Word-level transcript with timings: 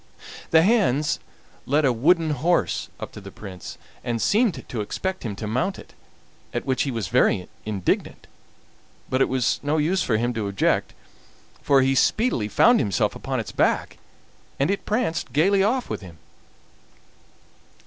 The 0.49 0.63
hands 0.63 1.19
led 1.67 1.85
a 1.85 1.93
wooden 1.93 2.31
horse 2.31 2.89
up 2.99 3.11
to 3.11 3.21
the 3.21 3.29
Prince, 3.29 3.77
and 4.03 4.19
seemed 4.19 4.67
to 4.67 4.81
expect 4.81 5.21
him 5.21 5.35
to 5.35 5.45
mount 5.45 5.77
it, 5.77 5.93
at 6.55 6.65
which 6.65 6.81
he 6.81 6.89
was 6.89 7.07
very 7.09 7.47
indignant; 7.67 8.25
but 9.11 9.21
it 9.21 9.29
was 9.29 9.59
no 9.61 9.77
use 9.77 10.01
for 10.01 10.17
him 10.17 10.33
to 10.33 10.47
object, 10.47 10.95
for 11.61 11.83
he 11.83 11.93
speedily 11.93 12.47
found 12.47 12.79
himself 12.79 13.15
upon 13.15 13.39
its 13.39 13.51
back, 13.51 13.99
and 14.59 14.71
it 14.71 14.87
pranced 14.87 15.33
gaily 15.33 15.61
off 15.61 15.87
with 15.87 16.01
him. 16.01 16.17